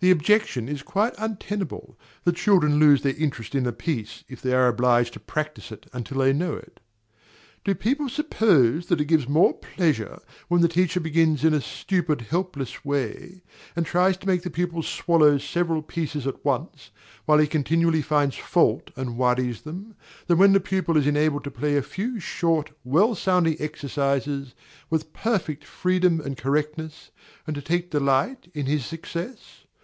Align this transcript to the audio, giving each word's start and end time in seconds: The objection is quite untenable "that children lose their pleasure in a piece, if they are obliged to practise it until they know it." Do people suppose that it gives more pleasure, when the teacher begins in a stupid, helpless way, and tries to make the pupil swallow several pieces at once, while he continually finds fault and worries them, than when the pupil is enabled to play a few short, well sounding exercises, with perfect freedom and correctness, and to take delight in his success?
The 0.00 0.10
objection 0.10 0.68
is 0.68 0.82
quite 0.82 1.14
untenable 1.16 1.98
"that 2.24 2.36
children 2.36 2.78
lose 2.78 3.00
their 3.00 3.14
pleasure 3.14 3.56
in 3.56 3.66
a 3.66 3.72
piece, 3.72 4.22
if 4.28 4.42
they 4.42 4.52
are 4.52 4.68
obliged 4.68 5.14
to 5.14 5.18
practise 5.20 5.72
it 5.72 5.86
until 5.94 6.18
they 6.18 6.34
know 6.34 6.52
it." 6.56 6.78
Do 7.64 7.74
people 7.74 8.10
suppose 8.10 8.88
that 8.88 9.00
it 9.00 9.06
gives 9.06 9.26
more 9.26 9.54
pleasure, 9.54 10.20
when 10.48 10.60
the 10.60 10.68
teacher 10.68 11.00
begins 11.00 11.42
in 11.42 11.54
a 11.54 11.60
stupid, 11.62 12.20
helpless 12.20 12.84
way, 12.84 13.42
and 13.74 13.86
tries 13.86 14.18
to 14.18 14.26
make 14.26 14.42
the 14.42 14.50
pupil 14.50 14.82
swallow 14.82 15.38
several 15.38 15.80
pieces 15.80 16.26
at 16.26 16.44
once, 16.44 16.90
while 17.24 17.38
he 17.38 17.46
continually 17.46 18.02
finds 18.02 18.36
fault 18.36 18.90
and 18.96 19.16
worries 19.16 19.62
them, 19.62 19.96
than 20.26 20.36
when 20.36 20.52
the 20.52 20.60
pupil 20.60 20.98
is 20.98 21.06
enabled 21.06 21.44
to 21.44 21.50
play 21.50 21.78
a 21.78 21.82
few 21.82 22.20
short, 22.20 22.72
well 22.84 23.14
sounding 23.14 23.56
exercises, 23.58 24.54
with 24.90 25.14
perfect 25.14 25.64
freedom 25.64 26.20
and 26.20 26.36
correctness, 26.36 27.10
and 27.46 27.56
to 27.56 27.62
take 27.62 27.90
delight 27.90 28.50
in 28.52 28.66
his 28.66 28.84
success? 28.84 29.62